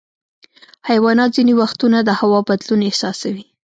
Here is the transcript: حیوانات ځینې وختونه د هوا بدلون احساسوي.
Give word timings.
حیوانات 0.89 1.29
ځینې 1.37 1.53
وختونه 1.61 1.97
د 2.03 2.09
هوا 2.19 2.39
بدلون 2.49 2.81
احساسوي. 2.89 3.45